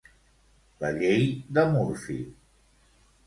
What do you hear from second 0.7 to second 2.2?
La llei de Murphy.